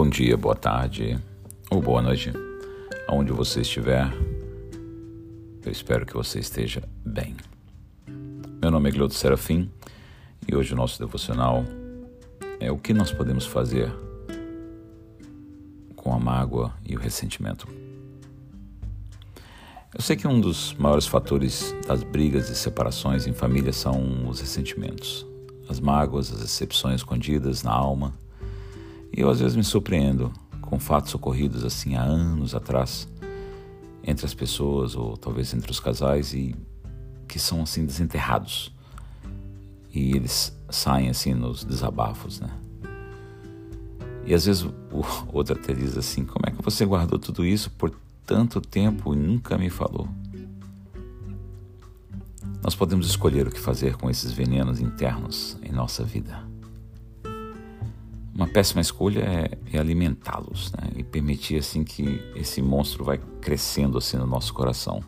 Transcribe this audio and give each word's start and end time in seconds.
Bom 0.00 0.08
dia, 0.08 0.36
boa 0.36 0.54
tarde 0.54 1.18
ou 1.68 1.82
boa 1.82 2.00
noite, 2.00 2.32
aonde 3.08 3.32
você 3.32 3.62
estiver. 3.62 4.06
Eu 5.66 5.72
espero 5.72 6.06
que 6.06 6.14
você 6.14 6.38
esteja 6.38 6.84
bem. 7.04 7.36
Meu 8.62 8.70
nome 8.70 8.90
é 8.90 8.92
Gleudo 8.92 9.12
Serafim 9.12 9.68
e 10.46 10.54
hoje 10.54 10.72
o 10.72 10.76
nosso 10.76 11.00
devocional 11.00 11.64
é 12.60 12.70
o 12.70 12.78
que 12.78 12.94
nós 12.94 13.10
podemos 13.10 13.44
fazer 13.44 13.92
com 15.96 16.14
a 16.14 16.18
mágoa 16.20 16.72
e 16.86 16.94
o 16.94 17.00
ressentimento. 17.00 17.66
Eu 19.92 20.00
sei 20.00 20.14
que 20.14 20.28
um 20.28 20.40
dos 20.40 20.74
maiores 20.74 21.08
fatores 21.08 21.74
das 21.88 22.04
brigas 22.04 22.48
e 22.50 22.54
separações 22.54 23.26
em 23.26 23.32
família 23.32 23.72
são 23.72 24.28
os 24.28 24.38
ressentimentos, 24.38 25.26
as 25.68 25.80
mágoas, 25.80 26.32
as 26.32 26.38
decepções 26.38 27.00
escondidas 27.00 27.64
na 27.64 27.72
alma 27.72 28.14
eu 29.20 29.28
às 29.28 29.40
vezes 29.40 29.56
me 29.56 29.64
surpreendo 29.64 30.32
com 30.60 30.78
fatos 30.78 31.14
ocorridos 31.14 31.64
assim 31.64 31.96
há 31.96 32.02
anos 32.02 32.54
atrás 32.54 33.08
entre 34.04 34.24
as 34.24 34.32
pessoas 34.32 34.94
ou 34.94 35.16
talvez 35.16 35.52
entre 35.52 35.70
os 35.70 35.80
casais 35.80 36.32
e 36.32 36.54
que 37.26 37.38
são 37.38 37.62
assim 37.62 37.84
desenterrados. 37.84 38.72
E 39.92 40.16
eles 40.16 40.56
saem 40.70 41.08
assim 41.08 41.34
nos 41.34 41.64
desabafos, 41.64 42.40
né? 42.40 42.50
E 44.24 44.34
às 44.34 44.44
vezes 44.46 44.62
o 44.62 44.72
outro 45.32 45.58
até 45.58 45.74
diz 45.74 45.96
assim: 45.96 46.24
"Como 46.24 46.44
é 46.46 46.50
que 46.50 46.62
você 46.62 46.86
guardou 46.86 47.18
tudo 47.18 47.44
isso 47.44 47.70
por 47.70 47.90
tanto 48.24 48.60
tempo 48.60 49.14
e 49.14 49.16
nunca 49.16 49.58
me 49.58 49.68
falou?" 49.68 50.08
Nós 52.62 52.74
podemos 52.74 53.06
escolher 53.06 53.46
o 53.46 53.50
que 53.50 53.60
fazer 53.60 53.96
com 53.96 54.10
esses 54.10 54.32
venenos 54.32 54.80
internos 54.80 55.56
em 55.62 55.72
nossa 55.72 56.04
vida. 56.04 56.47
Uma 58.38 58.46
péssima 58.46 58.80
escolha 58.80 59.18
é, 59.18 59.76
é 59.76 59.80
alimentá-los 59.80 60.70
né? 60.70 60.92
e 60.94 61.02
permitir 61.02 61.58
assim 61.58 61.82
que 61.82 62.22
esse 62.36 62.62
monstro 62.62 63.02
vai 63.02 63.18
crescendo 63.40 63.98
assim 63.98 64.16
no 64.16 64.28
nosso 64.28 64.54
coração. 64.54 65.02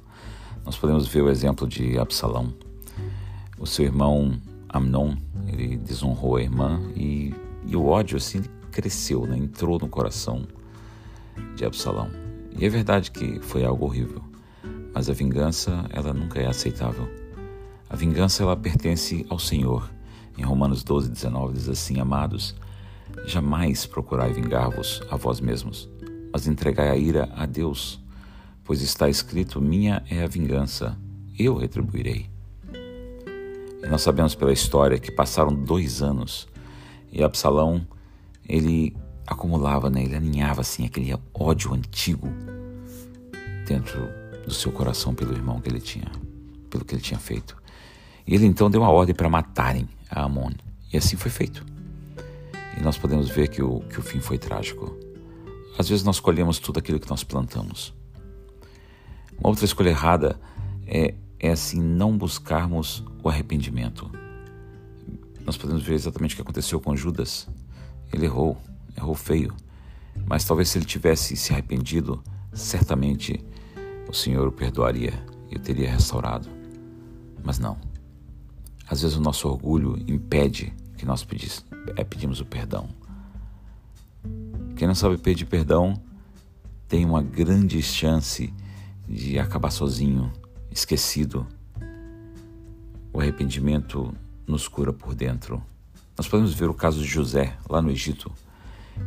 Nós 0.65 0.77
podemos 0.77 1.07
ver 1.07 1.23
o 1.23 1.31
exemplo 1.31 1.69
de 1.69 1.97
Absalão. 1.97 2.53
O 3.57 3.69
seu 3.69 3.85
irmão 3.85 4.33
Amnon, 4.69 5.15
ele 5.47 5.77
desonrou 5.77 6.39
a 6.39 6.43
irmã 6.43 6.81
e, 6.97 7.33
e 7.65 7.77
o 7.77 7.87
ódio 7.87 8.17
assim 8.17 8.43
cresceu, 8.73 9.25
né? 9.25 9.37
entrou 9.39 9.79
no 9.79 9.87
coração 9.87 10.45
de 11.55 11.65
Absalão. 11.65 12.11
E 12.59 12.67
é 12.67 12.69
verdade 12.69 13.13
que 13.13 13.39
foi 13.39 13.65
algo 13.65 13.85
horrível, 13.85 14.25
mas 14.93 15.09
a 15.09 15.13
vingança 15.13 15.87
ela 15.91 16.13
nunca 16.13 16.41
é 16.41 16.49
aceitável. 16.49 17.09
A 17.89 17.95
vingança 17.95 18.43
ela 18.43 18.57
pertence 18.57 19.25
ao 19.31 19.39
Senhor. 19.39 19.89
Em 20.37 20.43
Romanos 20.43 20.83
12, 20.83 21.09
19 21.09 21.53
diz 21.53 21.69
assim: 21.69 22.01
Amados, 22.01 22.57
Jamais 23.27 23.87
procurai 23.87 24.33
vingar-vos 24.33 25.03
a 25.11 25.17
vós 25.17 25.41
mesmos, 25.41 25.89
mas 26.33 26.47
entregai 26.47 26.89
a 26.89 26.97
ira 26.97 27.29
a 27.37 27.47
Deus, 27.47 28.01
pois 28.65 28.83
está 28.83 29.09
escrito: 29.09 29.61
Minha 29.61 30.03
é 30.11 30.23
a 30.23 30.27
vingança, 30.27 30.99
eu 31.39 31.57
retribuirei. 31.57 32.29
E 33.83 33.87
nós 33.89 34.03
sabemos 34.03 34.35
pela 34.35 34.53
história 34.53 34.99
que 34.99 35.11
passaram 35.11 35.55
dois 35.55 36.03
anos 36.03 36.47
e 37.13 37.23
Absalão 37.23 37.87
ele 38.49 38.97
acumulava, 39.27 39.89
né, 39.91 40.03
ele 40.03 40.17
aninhava 40.17 40.61
assim 40.61 40.85
aquele 40.85 41.17
ódio 41.33 41.73
antigo 41.73 42.29
dentro 43.67 44.09
do 44.45 44.53
seu 44.53 44.73
coração 44.73 45.15
pelo 45.15 45.33
irmão 45.33 45.61
que 45.61 45.69
ele 45.69 45.81
tinha, 45.81 46.11
pelo 46.69 46.85
que 46.85 46.95
ele 46.95 47.03
tinha 47.03 47.19
feito. 47.19 47.57
E 48.27 48.35
ele 48.35 48.47
então 48.47 48.71
deu 48.71 48.81
uma 48.81 48.91
ordem 48.91 49.15
para 49.15 49.29
matarem 49.29 49.89
a 50.11 50.25
Amon. 50.25 50.51
E 50.93 50.97
assim 50.97 51.17
foi 51.17 51.31
feito. 51.31 51.65
E 52.77 52.83
nós 52.83 52.97
podemos 52.97 53.29
ver 53.29 53.49
que 53.49 53.63
o, 53.63 53.81
que 53.81 53.99
o 53.99 54.03
fim 54.03 54.21
foi 54.21 54.39
trágico. 54.39 54.97
Às 55.79 55.89
vezes 55.89 56.05
nós 56.05 56.21
colhemos 56.21 56.59
tudo 56.59 56.79
aquilo 56.79 57.01
que 57.01 57.09
nós 57.09 57.25
plantamos. 57.25 57.95
Uma 59.39 59.49
outra 59.51 59.65
escolha 59.65 59.89
errada 59.91 60.39
é, 60.87 61.15
é 61.39 61.51
assim 61.51 61.81
não 61.81 62.17
buscarmos 62.17 63.05
o 63.23 63.29
arrependimento. 63.29 64.11
Nós 65.45 65.57
podemos 65.57 65.83
ver 65.83 65.95
exatamente 65.95 66.35
o 66.35 66.37
que 66.37 66.43
aconteceu 66.43 66.81
com 66.81 66.95
Judas. 66.95 67.49
Ele 68.13 68.27
errou, 68.27 68.61
errou 68.97 69.15
feio. 69.15 69.55
Mas 70.27 70.45
talvez 70.45 70.69
se 70.69 70.79
ele 70.79 70.85
tivesse 70.85 71.37
se 71.37 71.53
arrependido, 71.53 72.23
certamente 72.53 73.45
o 74.09 74.13
Senhor 74.13 74.47
o 74.47 74.53
perdoaria 74.53 75.15
e 75.51 75.57
o 75.57 75.59
teria 75.59 75.91
restaurado. 75.91 76.49
Mas 77.43 77.59
não. 77.59 77.79
Às 78.89 79.03
vezes 79.03 79.17
o 79.17 79.21
nosso 79.21 79.49
orgulho 79.49 79.97
impede 80.07 80.75
que 81.01 81.07
nós 81.07 81.25
pedis, 81.25 81.65
é, 81.97 82.05
pedimos 82.05 82.41
o 82.41 82.45
perdão. 82.45 82.87
Quem 84.77 84.87
não 84.87 84.95
sabe 84.95 85.17
pedir 85.17 85.47
perdão 85.47 85.99
tem 86.87 87.07
uma 87.07 87.23
grande 87.23 87.81
chance 87.83 88.53
de 89.09 89.39
acabar 89.39 89.71
sozinho, 89.71 90.31
esquecido. 90.71 91.47
O 93.15 93.19
arrependimento 93.19 94.15
nos 94.47 94.69
cura 94.69 94.93
por 94.93 95.15
dentro. 95.15 95.63
Nós 96.19 96.29
podemos 96.29 96.53
ver 96.53 96.69
o 96.69 96.75
caso 96.75 97.01
de 97.01 97.09
José 97.09 97.57
lá 97.67 97.81
no 97.81 97.91
Egito. 97.91 98.31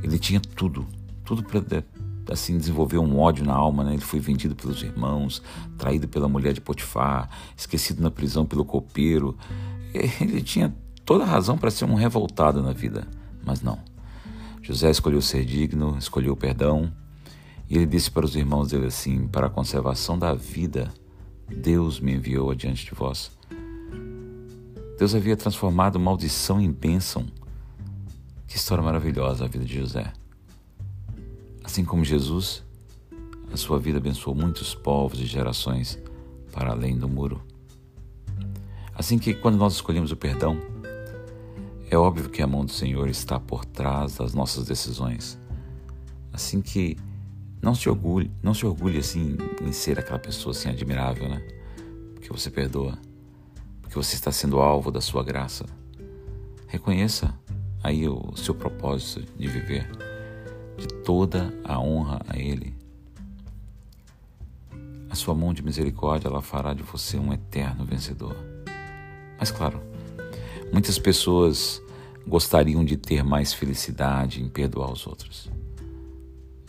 Ele 0.01 0.17
tinha 0.17 0.39
tudo, 0.39 0.87
tudo 1.23 1.43
para 1.43 1.83
assim 2.31 2.57
desenvolver 2.57 2.97
um 2.97 3.19
ódio 3.19 3.45
na 3.45 3.53
alma, 3.53 3.83
né? 3.83 3.93
Ele 3.93 4.01
foi 4.01 4.19
vendido 4.19 4.55
pelos 4.55 4.81
irmãos, 4.81 5.43
traído 5.77 6.07
pela 6.07 6.27
mulher 6.27 6.53
de 6.53 6.61
Potifar, 6.61 7.29
esquecido 7.55 8.01
na 8.01 8.09
prisão 8.09 8.47
pelo 8.47 8.65
copeiro. 8.65 9.37
Ele 9.93 10.41
tinha 10.41 10.73
toda 11.05 11.25
razão 11.25 11.57
para 11.57 11.71
ser 11.71 11.85
um 11.85 11.95
revoltado 11.95 12.61
na 12.61 12.73
vida, 12.73 13.07
mas 13.45 13.61
não. 13.61 13.79
José 14.61 14.89
escolheu 14.89 15.21
ser 15.21 15.43
digno, 15.43 15.97
escolheu 15.97 16.33
o 16.33 16.37
perdão, 16.37 16.91
e 17.69 17.75
ele 17.75 17.85
disse 17.85 18.09
para 18.09 18.25
os 18.25 18.35
irmãos 18.35 18.69
dele 18.69 18.87
assim: 18.87 19.27
Para 19.27 19.47
a 19.47 19.49
conservação 19.49 20.17
da 20.17 20.33
vida, 20.33 20.93
Deus 21.49 21.99
me 21.99 22.13
enviou 22.13 22.51
adiante 22.51 22.85
de 22.85 22.93
vós. 22.93 23.31
Deus 24.97 25.15
havia 25.15 25.35
transformado 25.35 25.99
maldição 25.99 26.61
em 26.61 26.71
bênção. 26.71 27.25
Que 28.47 28.55
história 28.55 28.83
maravilhosa 28.83 29.45
a 29.45 29.47
vida 29.47 29.65
de 29.65 29.79
José. 29.79 30.13
Assim 31.63 31.83
como 31.83 32.05
Jesus, 32.05 32.63
a 33.51 33.57
sua 33.57 33.79
vida 33.79 33.97
abençoou 33.97 34.35
muitos 34.35 34.75
povos 34.75 35.19
e 35.19 35.25
gerações 35.25 35.97
para 36.51 36.71
além 36.71 36.97
do 36.97 37.09
muro. 37.09 37.41
Assim 38.95 39.17
que 39.17 39.33
quando 39.33 39.57
nós 39.57 39.73
escolhemos 39.73 40.11
o 40.11 40.15
perdão, 40.15 40.59
é 41.89 41.97
óbvio 41.97 42.29
que 42.29 42.41
a 42.41 42.47
mão 42.47 42.65
do 42.65 42.71
Senhor 42.71 43.07
está 43.09 43.39
por 43.39 43.65
trás 43.65 44.17
das 44.17 44.33
nossas 44.33 44.65
decisões. 44.65 45.39
Assim 46.31 46.61
que 46.61 46.97
não 47.61 47.75
se 47.75 47.87
orgulhe, 47.87 48.31
não 48.41 48.53
se 48.53 48.65
orgulhe 48.65 48.97
assim 48.97 49.37
em 49.61 49.71
ser 49.71 49.99
aquela 49.99 50.19
pessoa 50.19 50.51
assim 50.51 50.69
admirável, 50.69 51.29
né? 51.29 51.41
Porque 52.13 52.29
você 52.29 52.49
perdoa, 52.49 52.97
porque 53.81 53.95
você 53.95 54.15
está 54.15 54.31
sendo 54.31 54.59
alvo 54.59 54.91
da 54.91 54.99
sua 54.99 55.23
graça. 55.23 55.65
Reconheça 56.67 57.33
aí 57.83 58.07
o 58.07 58.35
seu 58.35 58.55
propósito 58.55 59.21
de 59.37 59.47
viver, 59.47 59.89
de 60.77 60.87
toda 61.03 61.53
a 61.63 61.79
honra 61.79 62.19
a 62.27 62.37
Ele. 62.37 62.75
A 65.09 65.15
sua 65.15 65.35
mão 65.35 65.53
de 65.53 65.63
misericórdia 65.63 66.27
ela 66.27 66.41
fará 66.41 66.73
de 66.73 66.81
você 66.81 67.17
um 67.17 67.31
eterno 67.31 67.85
vencedor. 67.85 68.35
Mas 69.37 69.51
claro, 69.51 69.79
muitas 70.73 70.97
pessoas 70.97 71.79
gostariam 72.25 72.83
de 72.83 72.97
ter 72.97 73.23
mais 73.23 73.53
felicidade 73.53 74.41
em 74.41 74.49
perdoar 74.49 74.91
os 74.91 75.05
outros. 75.05 75.47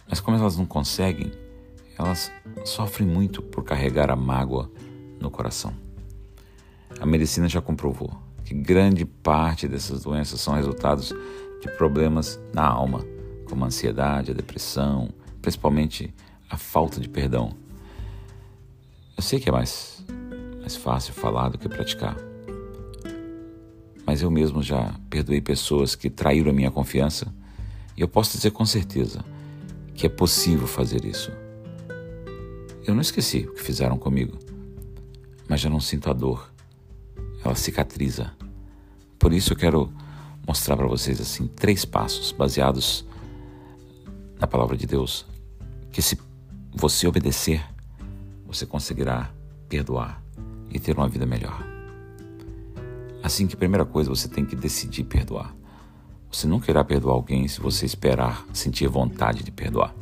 Mas 0.06 0.20
como 0.20 0.37
elas 0.37 0.59
não 0.59 0.66
conseguem, 0.66 1.32
elas 1.98 2.31
sofrem 2.66 3.09
muito 3.09 3.41
por 3.41 3.65
carregar 3.65 4.10
a 4.10 4.16
mágoa 4.16 4.70
no 5.19 5.31
coração. 5.31 5.72
A 7.01 7.06
medicina 7.06 7.48
já 7.48 7.62
comprovou 7.62 8.15
que 8.45 8.53
grande 8.53 9.06
parte 9.06 9.66
dessas 9.66 10.03
doenças 10.03 10.39
são 10.39 10.53
resultados 10.53 11.15
de 11.62 11.71
problemas 11.78 12.39
na 12.53 12.66
alma, 12.66 13.03
como 13.48 13.65
a 13.65 13.68
ansiedade, 13.68 14.33
a 14.33 14.34
depressão, 14.34 15.09
principalmente 15.41 16.15
a 16.50 16.59
falta 16.59 17.00
de 17.00 17.09
perdão. 17.09 17.54
Eu 19.16 19.22
sei 19.22 19.41
que 19.41 19.48
é 19.48 19.53
mais, 19.53 20.04
mais 20.60 20.77
fácil 20.77 21.15
falar 21.15 21.48
do 21.48 21.57
que 21.57 21.71
praticar 21.71 22.34
mas 24.06 24.22
eu 24.22 24.30
mesmo 24.30 24.62
já 24.62 24.95
perdoei 25.09 25.41
pessoas 25.41 25.95
que 25.95 26.10
traíram 26.10 26.51
a 26.51 26.54
minha 26.54 26.71
confiança 26.71 27.33
e 27.97 28.01
eu 28.01 28.09
posso 28.09 28.36
dizer 28.36 28.51
com 28.51 28.66
certeza 28.66 29.24
que 29.95 30.06
é 30.06 30.09
possível 30.09 30.66
fazer 30.66 31.04
isso. 31.04 31.30
Eu 32.86 32.95
não 32.95 33.01
esqueci 33.01 33.47
o 33.48 33.54
que 33.54 33.62
fizeram 33.62 33.97
comigo, 33.97 34.39
mas 35.48 35.60
já 35.60 35.71
não 35.71 35.80
sinto 35.80 36.10
a 36.10 36.12
dor. 36.12 36.51
Ela 37.42 37.54
cicatriza. 37.54 38.33
Por 39.18 39.33
isso 39.33 39.53
eu 39.53 39.56
quero 39.56 39.92
mostrar 40.47 40.77
para 40.77 40.86
vocês 40.86 41.21
assim 41.21 41.47
três 41.47 41.84
passos 41.84 42.33
baseados 42.33 43.07
na 44.39 44.47
palavra 44.47 44.77
de 44.77 44.86
Deus, 44.86 45.24
que 45.91 46.03
se 46.03 46.18
você 46.74 47.07
obedecer, 47.07 47.65
você 48.47 48.66
conseguirá 48.66 49.30
perdoar 49.68 50.22
e 50.71 50.78
ter 50.78 50.97
uma 50.97 51.09
vida 51.09 51.24
melhor. 51.24 51.73
Assim 53.24 53.47
que, 53.47 53.56
primeira 53.56 53.86
coisa, 53.86 54.10
você 54.10 54.28
tem 54.28 54.44
que 54.44 54.54
decidir 54.54 55.04
perdoar. 55.04 55.56
Você 56.30 56.47
nunca 56.47 56.71
irá 56.71 56.84
perdoar 56.84 57.15
alguém 57.15 57.48
se 57.48 57.59
você 57.59 57.86
esperar 57.86 58.44
sentir 58.53 58.86
vontade 58.86 59.42
de 59.42 59.50
perdoar. 59.50 59.94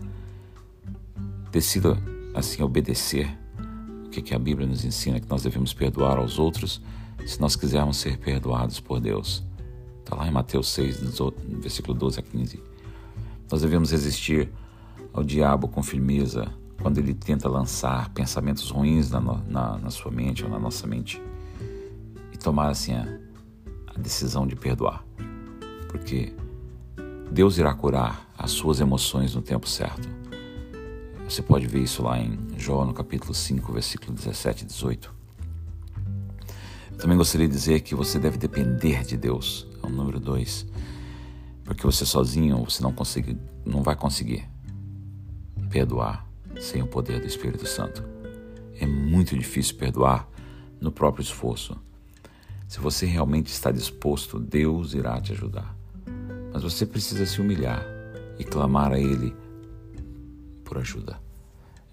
Decida, 1.53 1.97
assim, 2.35 2.65
obedecer 2.65 3.29
o 4.05 4.11
que, 4.11 4.35
a 4.35 4.39
Bíblia 4.41 4.67
nos 4.67 4.85
ensina, 4.85 5.21
que 5.21 5.31
nós 5.31 5.45
devemos 5.45 5.73
perdoar 5.73 6.19
aos 6.19 6.41
outros 6.41 6.83
se 7.25 7.41
nós 7.41 7.55
quisermos 7.55 7.99
ser 7.99 8.19
perdoados 8.19 8.81
por 8.81 8.99
Deus. 8.99 9.45
Está 10.01 10.17
lá 10.17 10.27
em 10.27 10.33
Mateus 10.33 10.73
6, 10.73 10.99
versículo 11.61 11.97
12 11.97 12.19
a 12.19 12.23
15. 12.23 12.61
Nós 13.49 13.63
devemos 13.63 13.93
resistir 13.93 14.51
ao 15.13 15.23
diabo 15.23 15.69
com 15.69 15.81
firmeza 15.81 16.53
quando 16.83 16.99
ele 16.99 17.15
tenta 17.15 17.49
lançar 17.49 18.09
pensamentos 18.09 18.69
ruins 18.71 19.13
na, 19.13 19.21
na, 19.21 19.79
na 19.79 19.91
sua 19.91 20.11
mente 20.11 20.43
ou 20.43 20.51
na 20.51 20.59
nossa 20.59 20.89
mente 20.89 21.23
tomar 22.43 22.69
assim 22.69 22.93
a, 22.93 23.07
a 23.95 23.99
decisão 23.99 24.47
de 24.47 24.57
perdoar. 24.57 25.05
Porque 25.89 26.35
Deus 27.31 27.59
irá 27.59 27.73
curar 27.75 28.29
as 28.37 28.51
suas 28.51 28.81
emoções 28.81 29.35
no 29.35 29.41
tempo 29.41 29.69
certo. 29.69 30.09
Você 31.29 31.41
pode 31.41 31.67
ver 31.67 31.81
isso 31.81 32.03
lá 32.03 32.19
em 32.19 32.39
Jó, 32.59 32.85
no 32.85 32.93
capítulo 32.93 33.33
5, 33.33 33.73
versículo 33.73 34.13
17 34.13 34.65
e 34.65 34.67
18. 34.67 35.15
Eu 36.91 36.99
também 36.99 37.17
gostaria 37.17 37.49
de 37.49 37.55
dizer 37.55 37.81
que 37.81 37.95
você 37.95 38.19
deve 38.19 38.37
depender 38.37 39.03
de 39.05 39.17
Deus, 39.17 39.67
é 39.83 39.87
o 39.87 39.91
número 39.91 40.21
2. 40.21 40.67
Porque 41.65 41.87
você 41.87 42.05
sozinho 42.05 42.65
você 42.65 42.83
não, 42.83 42.93
consegue, 42.93 43.39
não 43.65 43.83
vai 43.83 43.97
conseguir 43.97 44.47
perdoar 45.71 46.27
sem 46.61 46.83
o 46.83 46.87
poder 46.87 47.21
do 47.21 47.27
Espírito 47.27 47.67
Santo. 47.67 48.05
É 48.79 48.87
muito 48.87 49.37
difícil 49.37 49.77
perdoar 49.77 50.29
no 50.81 50.93
próprio 50.93 51.23
esforço. 51.23 51.81
Se 52.73 52.81
você 52.81 53.05
realmente 53.05 53.49
está 53.49 53.71
disposto, 53.71 54.41
Deus 54.41 54.95
irá 54.95 55.21
te 55.21 55.33
ajudar. 55.33 55.77
Mas 56.55 56.63
você 56.63 56.87
precisa 56.87 57.27
se 57.27 57.39
humilhar 57.39 57.85
e 58.39 58.45
clamar 58.45 58.93
a 58.93 58.99
Ele 58.99 59.37
por 60.65 60.79
ajuda. 60.79 61.21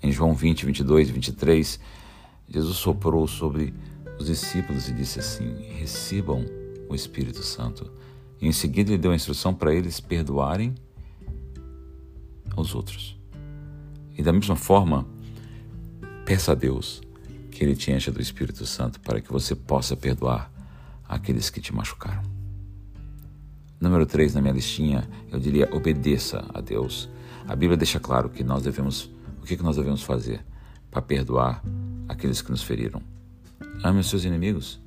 Em 0.01 0.09
João 0.09 0.33
20, 0.33 0.65
22 0.65 1.09
e 1.09 1.11
23, 1.11 1.79
Jesus 2.47 2.77
soprou 2.77 3.27
sobre 3.27 3.73
os 4.17 4.27
discípulos 4.27 4.87
e 4.87 4.93
disse 4.93 5.19
assim: 5.19 5.53
Recebam 5.77 6.45
o 6.87 6.95
Espírito 6.95 7.43
Santo. 7.43 7.91
E 8.39 8.47
em 8.47 8.53
seguida 8.53 8.91
ele 8.91 9.01
deu 9.01 9.11
a 9.11 9.15
instrução 9.15 9.53
para 9.53 9.75
eles 9.75 9.99
perdoarem 9.99 10.73
aos 12.55 12.73
outros. 12.73 13.19
E 14.17 14.23
da 14.23 14.31
mesma 14.31 14.55
forma, 14.55 15.05
peça 16.23 16.53
a 16.53 16.55
Deus 16.55 17.01
que 17.51 17.65
Ele 17.65 17.75
te 17.75 17.91
encha 17.91 18.13
do 18.13 18.21
Espírito 18.21 18.65
Santo 18.65 19.01
para 19.01 19.19
que 19.19 19.29
você 19.29 19.53
possa 19.53 19.97
perdoar 19.97 20.49
aqueles 21.09 21.49
que 21.49 21.59
te 21.59 21.73
machucaram. 21.73 22.21
Número 23.81 24.05
3 24.05 24.35
na 24.35 24.41
minha 24.41 24.53
listinha, 24.53 25.09
eu 25.31 25.39
diria 25.39 25.67
obedeça 25.73 26.45
a 26.53 26.61
Deus. 26.61 27.09
A 27.47 27.55
Bíblia 27.55 27.75
deixa 27.75 27.99
claro 27.99 28.29
que 28.29 28.43
nós 28.43 28.63
devemos, 28.63 29.09
o 29.41 29.45
que 29.45 29.57
nós 29.63 29.75
devemos 29.75 30.03
fazer 30.03 30.45
para 30.91 31.01
perdoar 31.01 31.63
aqueles 32.07 32.41
que 32.41 32.51
nos 32.51 32.61
feriram. 32.61 33.01
Ame 33.83 34.01
os 34.01 34.07
seus 34.07 34.23
inimigos 34.23 34.79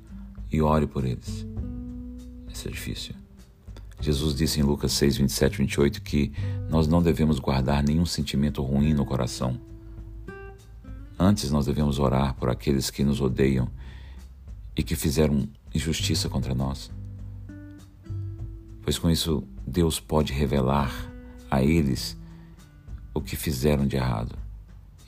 e 0.51 0.61
ore 0.61 0.87
por 0.87 1.03
eles. 1.03 1.45
Isso 2.53 2.67
é 2.67 2.71
difícil. 2.71 3.15
Jesus 3.99 4.35
disse 4.35 4.59
em 4.59 4.63
Lucas 4.63 4.91
6, 4.93 5.17
27 5.17 5.57
28 5.57 6.01
que 6.01 6.31
nós 6.69 6.87
não 6.87 7.01
devemos 7.01 7.39
guardar 7.39 7.83
nenhum 7.83 8.05
sentimento 8.05 8.61
ruim 8.61 8.93
no 8.93 9.05
coração. 9.05 9.59
Antes, 11.17 11.51
nós 11.51 11.65
devemos 11.65 11.99
orar 11.99 12.35
por 12.35 12.49
aqueles 12.49 12.89
que 12.89 13.03
nos 13.03 13.21
odeiam 13.21 13.69
e 14.75 14.83
que 14.83 14.95
fizeram 14.95 15.47
injustiça 15.73 16.29
contra 16.29 16.53
nós. 16.53 16.91
Pois 18.81 18.97
com 18.97 19.09
isso, 19.09 19.43
Deus 19.65 19.99
pode 19.99 20.33
revelar 20.33 20.91
a 21.49 21.63
eles 21.63 22.17
o 23.13 23.21
que 23.21 23.35
fizeram 23.35 23.85
de 23.87 23.95
errado. 23.95 24.35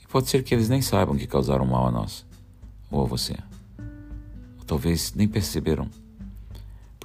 E 0.02 0.06
pode 0.06 0.28
ser 0.28 0.42
que 0.42 0.54
eles 0.54 0.68
nem 0.68 0.80
saibam 0.80 1.16
que 1.16 1.26
causaram 1.26 1.66
mal 1.66 1.86
a 1.86 1.90
nós 1.90 2.24
ou 2.90 3.02
a 3.02 3.04
você. 3.04 3.36
Ou 4.58 4.64
talvez 4.64 5.12
nem 5.14 5.28
perceberam 5.28 5.90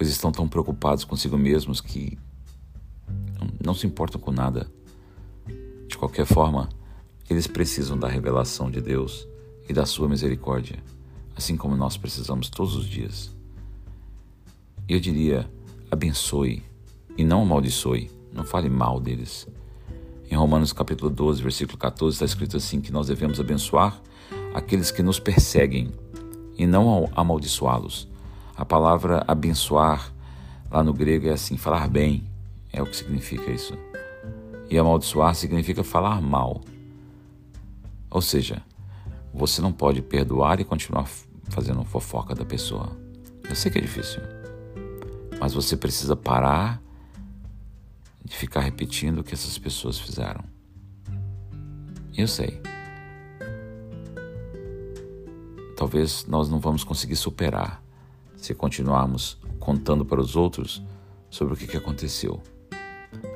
pois 0.01 0.09
estão 0.09 0.31
tão 0.31 0.47
preocupados 0.47 1.03
consigo 1.03 1.37
mesmos 1.37 1.79
que 1.79 2.17
não 3.63 3.75
se 3.75 3.85
importam 3.85 4.19
com 4.19 4.31
nada. 4.31 4.65
De 5.87 5.95
qualquer 5.95 6.25
forma, 6.25 6.69
eles 7.29 7.45
precisam 7.45 7.95
da 7.95 8.07
revelação 8.07 8.71
de 8.71 8.81
Deus 8.81 9.27
e 9.69 9.73
da 9.73 9.85
sua 9.85 10.09
misericórdia, 10.09 10.83
assim 11.41 11.57
como 11.57 11.75
nós 11.75 11.97
precisamos 11.97 12.51
todos 12.51 12.75
os 12.75 12.85
dias. 12.85 13.31
Eu 14.87 14.99
diria, 14.99 15.49
abençoe 15.89 16.63
e 17.17 17.23
não 17.23 17.41
amaldiçoe, 17.41 18.11
não 18.31 18.43
fale 18.43 18.69
mal 18.69 18.99
deles. 18.99 19.47
Em 20.29 20.35
Romanos 20.35 20.71
capítulo 20.71 21.09
12, 21.09 21.41
versículo 21.41 21.79
14, 21.79 22.13
está 22.13 22.25
escrito 22.25 22.57
assim 22.57 22.79
que 22.79 22.91
nós 22.91 23.07
devemos 23.07 23.39
abençoar 23.39 23.99
aqueles 24.53 24.91
que 24.91 25.01
nos 25.01 25.19
perseguem 25.19 25.91
e 26.59 26.67
não 26.67 27.09
amaldiçoá-los. 27.15 28.07
A 28.55 28.63
palavra 28.63 29.23
abençoar 29.27 30.13
lá 30.69 30.83
no 30.83 30.93
grego 30.93 31.27
é 31.27 31.31
assim, 31.31 31.57
falar 31.57 31.89
bem, 31.89 32.23
é 32.71 32.83
o 32.83 32.85
que 32.85 32.95
significa 32.95 33.49
isso. 33.49 33.75
E 34.69 34.77
amaldiçoar 34.77 35.33
significa 35.33 35.83
falar 35.83 36.21
mal. 36.21 36.61
Ou 38.11 38.21
seja, 38.21 38.61
você 39.33 39.59
não 39.59 39.71
pode 39.71 40.03
perdoar 40.03 40.59
e 40.59 40.63
continuar 40.63 41.07
fazendo 41.51 41.83
fofoca 41.83 42.33
da 42.33 42.45
pessoa. 42.45 42.97
Eu 43.47 43.55
sei 43.55 43.71
que 43.71 43.77
é 43.77 43.81
difícil, 43.81 44.21
mas 45.39 45.53
você 45.53 45.75
precisa 45.75 46.15
parar 46.15 46.81
de 48.23 48.35
ficar 48.35 48.61
repetindo 48.61 49.19
o 49.19 49.23
que 49.23 49.33
essas 49.33 49.57
pessoas 49.57 49.99
fizeram. 49.99 50.43
Eu 52.17 52.27
sei. 52.27 52.61
Talvez 55.75 56.25
nós 56.27 56.49
não 56.49 56.59
vamos 56.59 56.83
conseguir 56.83 57.15
superar 57.15 57.83
se 58.37 58.53
continuarmos 58.53 59.37
contando 59.59 60.05
para 60.05 60.19
os 60.19 60.35
outros 60.35 60.83
sobre 61.29 61.53
o 61.53 61.57
que, 61.57 61.77
aconteceu. 61.77 62.41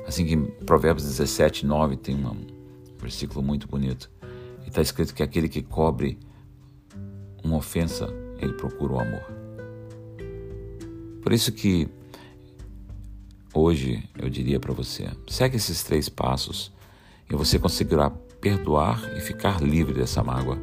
Assim 0.06 0.26
que 0.26 0.34
em 0.34 0.44
Provérbios 0.64 1.06
17, 1.06 1.64
9 1.64 1.96
tem 1.96 2.14
um 2.14 2.46
versículo 2.98 3.42
muito 3.42 3.68
bonito. 3.68 4.10
E 4.64 4.68
está 4.68 4.80
escrito 4.80 5.14
que 5.14 5.22
aquele 5.22 5.48
que 5.48 5.62
cobre 5.62 6.18
uma 7.46 7.56
ofensa, 7.56 8.12
ele 8.38 8.52
procura 8.52 8.94
o 8.94 9.00
amor. 9.00 9.24
Por 11.22 11.32
isso 11.32 11.52
que 11.52 11.88
hoje 13.54 14.08
eu 14.18 14.28
diria 14.28 14.60
para 14.60 14.72
você, 14.72 15.08
segue 15.28 15.56
esses 15.56 15.82
três 15.82 16.08
passos 16.08 16.72
e 17.30 17.34
você 17.34 17.58
conseguirá 17.58 18.10
perdoar 18.40 19.16
e 19.16 19.20
ficar 19.20 19.62
livre 19.62 19.94
dessa 19.94 20.22
mágoa. 20.22 20.58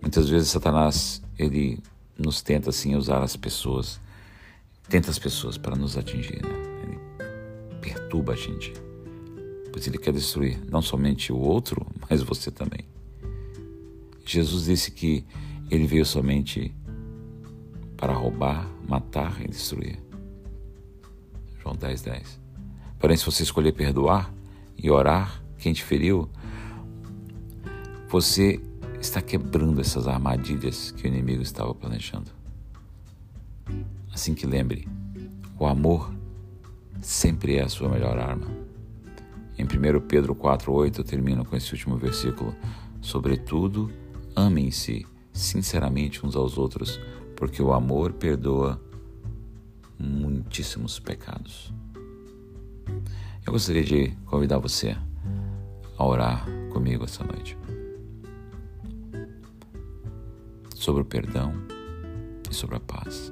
Muitas 0.00 0.28
vezes 0.28 0.48
Satanás, 0.48 1.22
ele 1.38 1.78
nos 2.16 2.40
tenta 2.40 2.70
assim 2.70 2.94
usar 2.94 3.22
as 3.22 3.36
pessoas, 3.36 4.00
tenta 4.88 5.10
as 5.10 5.18
pessoas 5.18 5.58
para 5.58 5.76
nos 5.76 5.96
atingir, 5.96 6.42
né? 6.42 6.48
Ele 6.82 7.78
perturba 7.80 8.32
a 8.32 8.36
gente, 8.36 8.72
pois 9.72 9.86
ele 9.86 9.98
quer 9.98 10.12
destruir 10.12 10.58
não 10.70 10.80
somente 10.80 11.32
o 11.32 11.38
outro, 11.38 11.86
mas 12.08 12.22
você 12.22 12.50
também. 12.50 12.84
Jesus 14.24 14.64
disse 14.64 14.90
que 14.90 15.24
ele 15.70 15.86
veio 15.86 16.04
somente 16.04 16.74
para 17.96 18.12
roubar, 18.12 18.68
matar 18.88 19.40
e 19.42 19.48
destruir. 19.48 19.98
João 21.62 21.76
10, 21.76 22.02
10. 22.02 22.40
Porém, 22.98 23.16
se 23.16 23.24
você 23.24 23.42
escolher 23.42 23.72
perdoar 23.72 24.32
e 24.76 24.90
orar 24.90 25.42
quem 25.58 25.72
te 25.72 25.84
feriu, 25.84 26.28
você 28.08 28.60
está 29.00 29.22
quebrando 29.22 29.80
essas 29.80 30.08
armadilhas 30.08 30.90
que 30.90 31.04
o 31.04 31.06
inimigo 31.06 31.42
estava 31.42 31.74
planejando. 31.74 32.30
Assim 34.12 34.34
que 34.34 34.46
lembre, 34.46 34.88
o 35.58 35.66
amor 35.66 36.12
sempre 37.00 37.56
é 37.56 37.62
a 37.62 37.68
sua 37.68 37.88
melhor 37.88 38.18
arma. 38.18 38.46
Em 39.56 39.64
1 39.64 40.00
Pedro 40.06 40.34
4,8 40.34 40.98
eu 40.98 41.04
termino 41.04 41.44
com 41.44 41.56
esse 41.56 41.72
último 41.72 41.96
versículo. 41.96 42.54
Sobretudo, 43.00 43.90
amem-se 44.34 45.06
sinceramente 45.32 46.24
uns 46.24 46.36
aos 46.36 46.58
outros, 46.58 47.00
porque 47.36 47.62
o 47.62 47.72
amor 47.72 48.12
perdoa 48.12 48.80
muitíssimos 49.98 50.98
pecados. 50.98 51.72
Eu 53.46 53.52
gostaria 53.52 53.84
de 53.84 54.08
convidar 54.26 54.58
você 54.58 54.96
a 55.96 56.04
orar 56.06 56.46
comigo 56.72 57.04
essa 57.04 57.24
noite. 57.24 57.56
sobre 60.80 61.02
o 61.02 61.04
perdão 61.04 61.52
e 62.50 62.54
sobre 62.54 62.76
a 62.76 62.80
paz. 62.80 63.30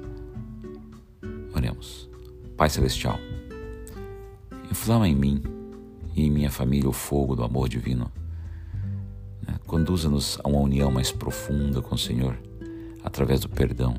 Oremos. 1.53 2.07
Pai 2.55 2.69
Celestial, 2.69 3.17
inflama 4.69 5.07
em 5.07 5.15
mim 5.15 5.41
e 6.15 6.25
em 6.25 6.29
minha 6.29 6.51
família 6.51 6.87
o 6.87 6.93
fogo 6.93 7.35
do 7.35 7.43
amor 7.43 7.67
divino. 7.67 8.11
Conduza-nos 9.69 10.37
a 10.43 10.49
uma 10.49 10.59
união 10.59 10.91
mais 10.91 11.13
profunda 11.13 11.81
com 11.81 11.95
o 11.95 11.97
Senhor 11.97 12.37
através 13.03 13.39
do 13.39 13.47
perdão. 13.47 13.95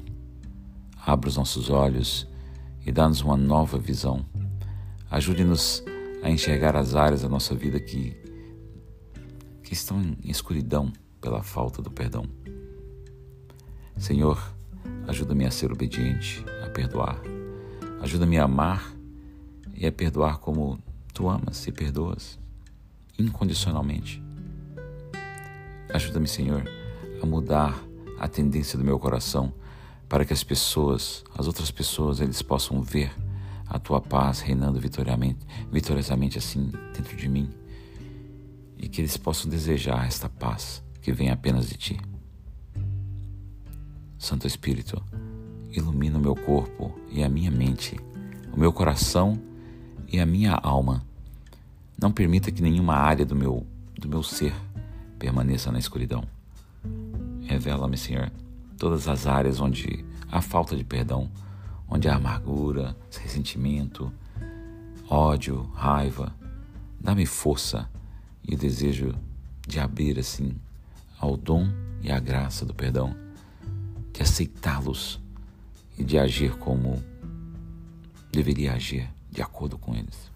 Abra 1.07 1.31
os 1.31 1.37
nossos 1.39 1.71
olhos 1.71 2.29
e 2.85 2.93
dá-nos 2.93 3.23
uma 3.23 3.37
nova 3.37 3.79
visão 3.79 4.27
Ajude-nos 5.11 5.83
a 6.23 6.31
enxergar 6.31 6.77
as 6.77 6.95
áreas 6.95 7.23
da 7.23 7.29
nossa 7.29 7.53
vida 7.53 7.81
que, 7.81 8.17
que 9.65 9.73
estão 9.73 10.01
em 10.01 10.31
escuridão 10.31 10.93
pela 11.21 11.43
falta 11.43 11.83
do 11.83 11.91
perdão. 11.91 12.25
Senhor, 13.97 14.41
ajuda-me 15.09 15.47
a 15.47 15.51
ser 15.51 15.73
obediente, 15.73 16.45
a 16.65 16.71
perdoar. 16.71 17.21
Ajuda-me 18.01 18.39
a 18.39 18.45
amar 18.45 18.95
e 19.75 19.85
a 19.85 19.91
perdoar 19.91 20.39
como 20.39 20.79
tu 21.13 21.29
amas 21.29 21.67
e 21.67 21.73
perdoas, 21.73 22.39
incondicionalmente. 23.19 24.30
Ajuda-me, 25.93 26.29
Senhor, 26.29 26.63
a 27.21 27.27
mudar 27.27 27.83
a 28.19 28.29
tendência 28.29 28.79
do 28.79 28.85
meu 28.85 28.99
coração 28.99 29.53
para 30.09 30.25
que 30.25 30.33
as 30.33 30.45
pessoas, 30.45 31.25
as 31.37 31.47
outras 31.47 31.71
pessoas, 31.71 32.21
eles 32.21 32.43
possam 32.43 32.81
ver 32.81 33.13
a 33.67 33.79
tua 33.79 34.01
paz 34.01 34.41
reinando 34.41 34.79
vitoriosamente, 34.79 35.47
vitoriosamente 35.71 36.39
assim 36.39 36.71
dentro 36.95 37.17
de 37.17 37.29
mim 37.29 37.51
e 38.79 38.89
que 38.89 39.01
eles 39.01 39.17
possam 39.17 39.51
desejar 39.51 40.07
esta 40.07 40.29
paz 40.29 40.83
que 41.03 41.13
vem 41.13 41.31
apenas 41.31 41.69
de 41.69 41.77
ti. 41.77 42.01
Santo 44.19 44.47
Espírito, 44.47 45.03
ilumina 45.71 46.19
o 46.19 46.21
meu 46.21 46.37
corpo 46.37 46.95
e 47.11 47.23
a 47.23 47.29
minha 47.29 47.51
mente, 47.51 47.99
o 48.53 48.59
meu 48.59 48.73
coração 48.73 49.41
e 50.09 50.21
a 50.21 50.27
minha 50.27 50.55
alma. 50.55 51.05
Não 52.01 52.13
permita 52.13 52.51
que 52.51 52.63
nenhuma 52.63 52.95
área 52.95 53.25
do 53.25 53.35
meu 53.35 53.67
do 53.99 54.09
meu 54.09 54.23
ser 54.23 54.55
permaneça 55.21 55.71
na 55.71 55.79
escuridão. 55.79 56.25
Revela-me, 57.43 57.97
Senhor, 57.99 58.33
todas 58.79 59.07
as 59.07 59.27
áreas 59.27 59.61
onde 59.61 60.03
há 60.33 60.41
falta 60.41 60.75
de 60.75 60.83
perdão, 60.83 61.31
onde 61.87 62.09
há 62.09 62.17
amargura, 62.17 62.97
ressentimento, 63.23 64.11
ódio, 65.09 65.71
raiva. 65.75 66.35
Dá-me 66.99 67.27
força 67.27 67.89
e 68.49 68.55
o 68.55 68.59
desejo 68.59 69.15
de 69.69 69.79
abrir 69.79 70.19
assim 70.19 70.57
ao 71.19 71.37
dom 71.37 71.69
e 72.01 72.11
à 72.11 72.19
graça 72.19 72.65
do 72.65 72.75
perdão, 72.75 73.15
de 74.15 74.23
aceitá-los 74.23 75.21
e 75.99 76.03
de 76.03 76.19
agir 76.19 76.57
como 76.57 77.03
deveria 78.33 78.73
agir, 78.73 79.07
de 79.31 79.43
acordo 79.43 79.77
com 79.77 79.95
eles. 79.95 80.31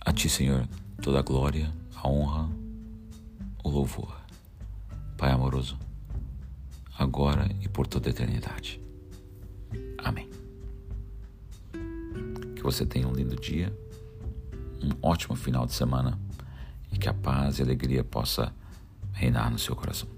A 0.00 0.12
Ti, 0.12 0.30
Senhor, 0.30 0.66
toda 1.00 1.20
a 1.20 1.22
glória, 1.22 1.72
a 1.94 2.08
honra, 2.08 2.48
o 3.62 3.68
louvor. 3.68 4.16
Pai 5.16 5.30
amoroso, 5.30 5.78
agora 6.98 7.48
e 7.60 7.68
por 7.68 7.86
toda 7.86 8.08
a 8.08 8.10
eternidade. 8.10 8.80
Amém. 9.98 10.28
Que 12.54 12.62
você 12.62 12.84
tenha 12.84 13.08
um 13.08 13.12
lindo 13.12 13.36
dia, 13.36 13.76
um 14.82 14.90
ótimo 15.00 15.34
final 15.34 15.66
de 15.66 15.72
semana 15.72 16.18
e 16.92 16.98
que 16.98 17.08
a 17.08 17.14
paz 17.14 17.58
e 17.58 17.62
a 17.62 17.64
alegria 17.64 18.04
possa 18.04 18.52
reinar 19.12 19.50
no 19.50 19.58
seu 19.58 19.74
coração. 19.74 20.15